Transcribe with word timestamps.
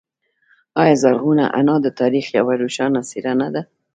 آیا 0.81 0.95
زرغونه 1.03 1.45
انا 1.59 1.75
د 1.81 1.87
تاریخ 1.99 2.25
یوه 2.39 2.53
روښانه 2.61 3.01
څیره 3.09 3.33
نه 3.41 3.47
ده؟ 3.53 3.61